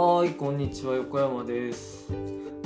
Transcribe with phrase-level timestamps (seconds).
[0.00, 2.08] はい、こんにちは、横山です。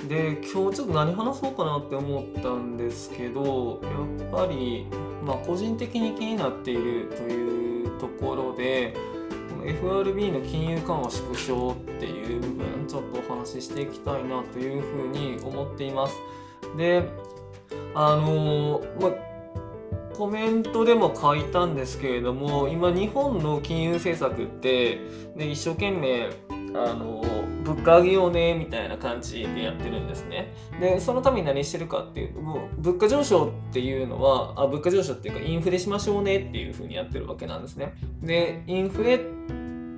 [0.07, 4.87] で、今日ちょっと何話そうかなって思ったんですけど、やっぱり、
[5.24, 8.95] まあ、個人的に気になっているというところで、
[9.65, 16.14] FRB の金融緩和縮小っていう部分、ちょっとお話ししていきたいなというふうに思っています。
[16.77, 17.09] で、
[17.95, 19.12] あのまあ
[20.14, 25.01] コメントでも書いたんですけれども今日本の金融政策って
[25.35, 26.30] で一生懸命
[26.75, 27.23] あの
[27.65, 30.53] 物価上げようねみたいな感じでやってるんですね。
[30.80, 37.95] でそのために何してるかっていうともう物価上昇っていうのはあ物価上昇っていうかインフレしましょうねっていうふうにやってるわけなんですね。
[38.23, 39.19] でインフレっ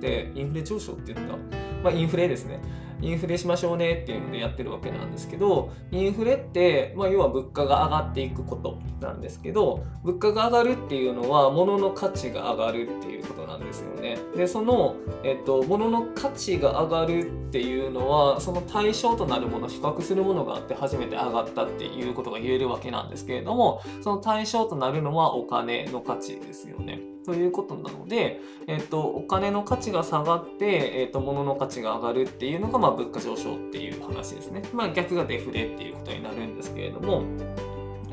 [0.01, 1.37] てインフレ上昇って言った
[1.83, 2.59] まあインフレですね。
[3.05, 14.17] インフレしましょうねっていうのでやってるわけなんですけどインフレって、まあ、要は物価が上がっていくことなんですけど物価が上がるっていうのは物の価値が上がるっていうことなんですよね。
[14.35, 27.14] でその、えっと、物の価値が上がるっていうのはその対象となるもの比較するものがあって初めて上がったっていうことが言えるわけなんですけれどもその対象となるのはお金の価値ですよね。
[27.25, 34.63] ということなので、えっと、お金の価値が下がって、えっと、物の価値が上がるっていうのが、まあ、物価上昇っていう話ですね。
[34.73, 37.23] まあ、逆がデフレっていうことになるんですけれども、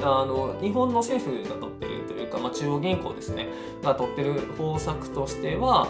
[0.01, 3.49] あの日本の政府が取ってるというか、まあ、中央銀行ですね
[3.83, 5.89] が取ってる方策としては、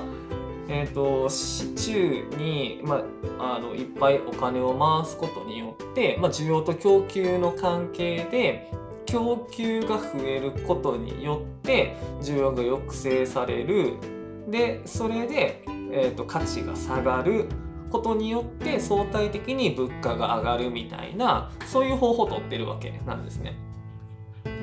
[0.69, 3.03] えー、と市中に、ま
[3.39, 8.73] あ、あのいっぱいお金を回すことによって、まあ、需要と供給の関係で
[9.07, 13.95] 供給が増えることによって需要が抑制される
[14.49, 17.47] でそれで、えー、と価値が下がる
[17.91, 23.57] ことによって相対的に物価が上がるみたいなそういう方法を取ってるわけなんですね。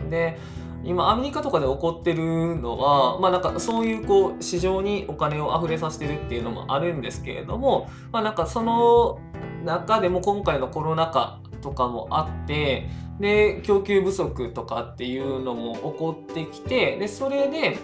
[0.09, 0.37] で
[0.83, 9.19] 今アメリカとかで起こってるのは、まあ、なんかそういうこう市場にお金を溢れさせてるっていうのもあるんですけれども、まあ、なんかその
[9.65, 12.89] 中でも今回のコロナ禍とかもあって
[13.19, 17.77] で供給不足とかっていうのも起こってきてでそれで、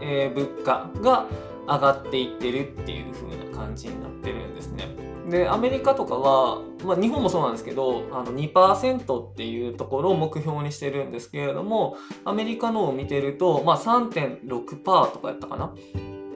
[0.00, 1.26] えー物価が
[1.66, 4.88] 上がっていってるっていう風な感じになってるんですね。
[5.28, 15.74] でアメリカとかは、まあ、日本もそうなんですけどあの2%っていうところを目標にしてるんですけれどもアメリカのを見てると、まあ、3.6%とかやったかな。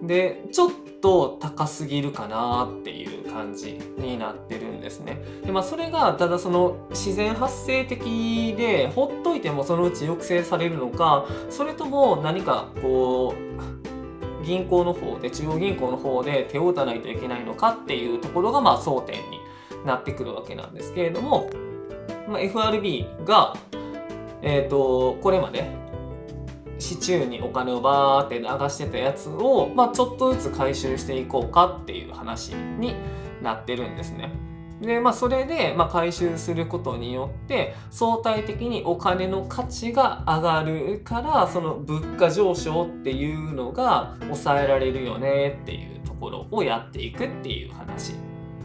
[0.03, 0.71] でちょっ
[1.01, 5.23] と高すぎるかなっていう感じになってるんですね。
[5.45, 19.41] でまあ、それがただその自然発生的でほっといてもそのうち抑制されるのかそれとも何かこう銀行の方で中央銀行の方で手を打たないといけないのかっていうところがまあ争点に
[19.85, 21.51] なってくるわけなんですけれども、
[22.29, 23.57] まあ、FRB が、
[24.43, 25.71] えー、とこれまで
[26.79, 32.95] 市中にお金をバーって流してたやつを、まあ、ちょっとずつ回収していこうかっていう話に
[33.43, 34.31] なってるんですね。
[34.81, 48.17] でまあ、それで、まあ、回収することによって相対的にお金の価値が上がるからその物価上昇っていうのが抑えられるよねっていうところをやっていくっていう話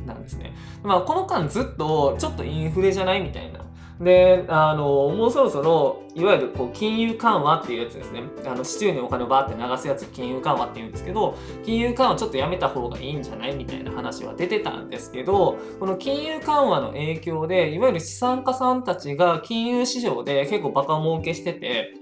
[0.05, 0.53] なんですね。
[0.83, 3.61] まあ、この間ずっとちょっとインフレじゃないみたいな。
[4.01, 8.23] であのもうそろそろいわゆるこう金融緩和っていうやつですね。
[8.45, 21.93] あの市中にお金をバーって流すやつ金融緩和って言うんですけど金融緩和ちょっとやめた方がいいんじゃないみたいな話は出てたんですけどこの金融緩和の影響でいわゆる資産家さんたちが金融市場で結構バカ儲けしてて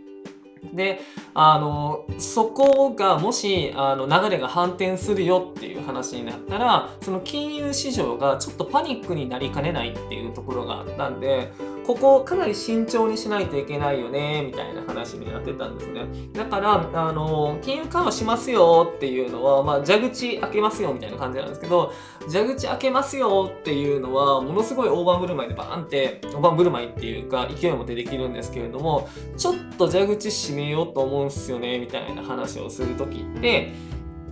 [0.73, 1.01] で
[1.33, 11.51] あのそこがもしあの流れが反転するよっていう話になったらその金融市場がちょっとパニックになりかねないっていうところがあったんで
[11.89, 16.05] ここかなり慎重にしないといけないよねみたいな話になってたんですね。
[16.33, 21.91] だからあの金融緩和しますよっていうのは、まあ、蛇口開けますよみたいな感じなんですけど
[22.31, 33.73] 蛇口開けますよっていうのはものすごい大盤振る舞いでバーンって大盤振る舞いっていうか勢いも出てきるんですけれどもちょっと蛇口閉めようと思うんすよねみたいな話をする時って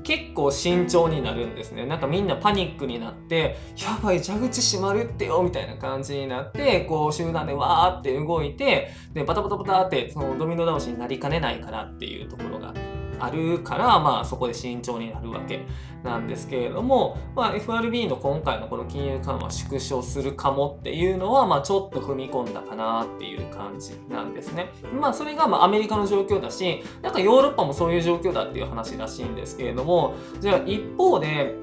[0.04, 1.86] 結構慎重になるんですね。
[1.86, 12.74] なんかみんなパニックになってやばい蛇口閉まるってよみたいな感じになってこう集団でわーって動いてでバタバタバタってそのドミノ倒しになりかねないからっていうところが
[13.20, 15.66] あるから、まあ、そこで慎重になるわけ
[16.04, 24.70] なんですけれども、まあ、FRB の今回のこの金融緩和縮小するかもっていうのは、まあ、ちょっと踏み込んだかなっていう感じなんですね。
[25.00, 31.56] まあ、それがまあアメリカの状況だしなんかヨーロッパもそういう状況だっていう話らしいんですけれどもじゃあ一方で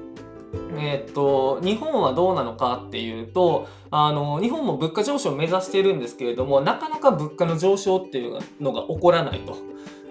[0.77, 9.55] えーっと日本はどうなのかっていうとあの日本も物価上昇を目指してるんですけれどもなかなか物価の上昇っていうのが起こらないと。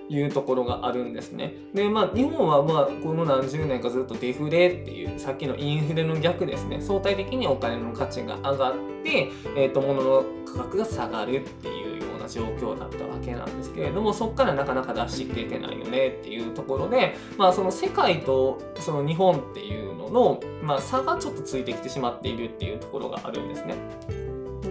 [0.08, 1.54] いうところがあるんですね。
[1.72, 23.74] で、まあ、日本はまあこの何十年かずっとデフレっていうさっきのインフレの逆ですね相対的にお金の価値が上がって、えー、と物の価格が下がるっていうような状況だったわけなんですけれどもそこからなかなか出しきれてないよねっていうところで、まあ、その世界とその日本っていうのの、まあ、差がちょっとついてきてしまっているっていうところがあるんですね。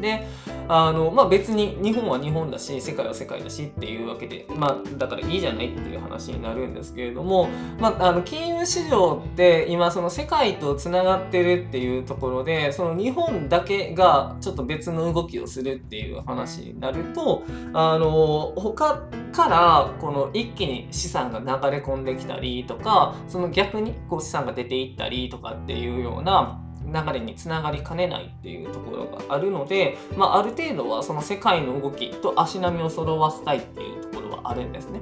[0.01, 0.27] で
[0.67, 7.49] あの、まあ、別に日本は日本だし世界は世界だしっていうわけで、まあ、だからいいじゃないっていう話になるんですけれども、
[7.79, 17.43] まあ、あの金融市場って今その世界とつながってるっていうところでその日本だけがちょっと別の動きをするっていう話になると
[17.73, 26.62] あの他からこの一気に資産が流れ込んできたりとかその逆にこう資産が出ていったりとかっていうような
[26.93, 34.99] 流れにつながりかねないっていうところがあるので、まあ、ある程度はその世界の動きと足並みを揃わせたいっていうところはあるんですね。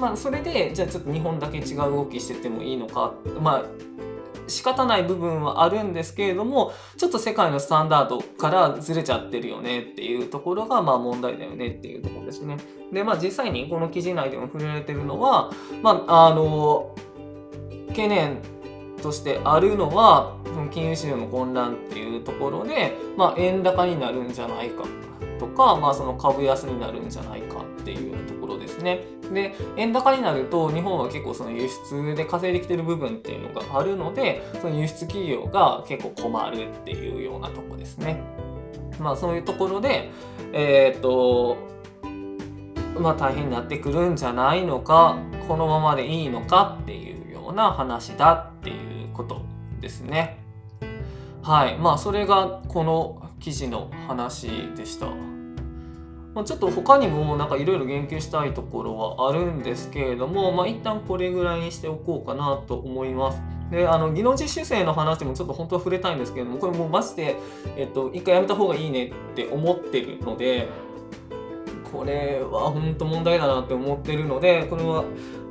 [0.00, 3.64] まあ、それでじゃあちょっと日本だけ違う動きしててもいいのかまあ
[4.50, 12.56] 仕方ない部分はあるんですけれどもちょっと世界のスタンダードからずれちゃってるよねっていうところがまあ問題だよねっていうところですね。
[12.92, 15.50] でまあ実際にこの記事内でも触れられてるのは
[15.82, 16.94] まああの
[17.88, 18.38] 懸念
[19.00, 20.36] としてあるのは
[20.70, 24.84] 金融市場の混乱っていうところで、まあ、円高になるんじゃないか
[25.38, 29.04] とか、まあ、その株安になるんじゃないかっていうところですね。
[29.32, 38.20] で円高になると日本は結構その輸出で稼いできてる部分っていうのがあるのでその輸出企業が結構困るっていうようなとこですね。
[38.98, 40.10] まあそういうところで
[40.52, 41.56] えっ、と
[42.98, 45.16] まあ大変になってくるんじゃないのか
[45.48, 48.89] このままでいいのかっていうような話だっていう
[49.20, 49.42] こと
[49.80, 50.38] ですね。
[51.42, 55.06] はいまあそれがこの記事の話でした。
[56.32, 63.42] まあ、ちょっと他にもなんかいろいろ言及したいところはあるんですけれども、まあ、一旦これぐらいにしておこうかなと思います。
[63.72, 67.34] で、あの、技能実習生の話もちょっと本当は触れたいんですけれども、これもうマジで、
[67.76, 70.68] えっと、一回やめた方がいいねって思ってるので、
[71.92, 75.04] これは本当問題だなって思ってるので、これは、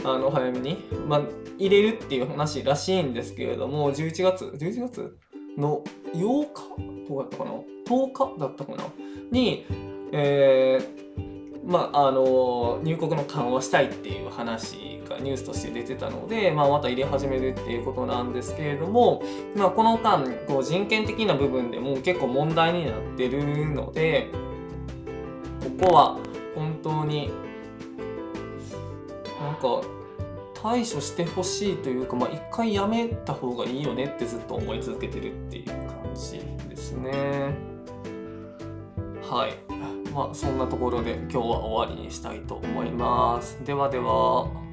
[0.03, 0.77] あの、早めに、
[1.07, 1.21] まあ、
[1.57, 5.17] 入れるっていう話らしいんですけれども、11月、11月
[5.57, 5.83] の
[6.13, 7.09] 8日？
[7.09, 7.51] どうだったかな
[7.87, 8.83] ?10 日だったかな？
[9.31, 9.65] に、
[10.11, 11.19] えー、
[11.65, 19.21] まあ、あの入国の緩和したいっていう話がニュースとして出てたので、まあ、また入れ始めるっていうことなんですけれども、
[19.55, 24.31] まあ、この間こう人権的な部分でも結構問題になってるので
[25.79, 26.17] ここは
[26.83, 27.31] 本当に
[29.39, 29.81] なんか
[30.61, 37.55] 対処してほしいというか、まあ、一回やめた方がいいよねってずっと思い続けてるっていう感じですね。
[39.29, 39.53] はい。
[40.11, 43.63] まあ、そんなところで今日は終わりにしたいと思います。
[43.63, 44.68] ではでは。